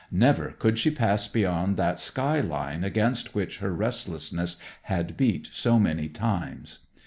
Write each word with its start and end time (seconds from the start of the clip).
Never 0.09 0.53
could 0.57 0.79
she 0.79 0.89
pass 0.89 1.27
beyond 1.27 1.77
that 1.77 1.99
sky 1.99 2.39
line 2.41 2.83
against 2.83 3.35
which 3.35 3.59
her 3.59 3.71
restlessness 3.71 4.57
had 4.89 5.15
beat 5.15 5.49
so 5.51 5.77
many 5.77 6.09
times. 6.09 6.79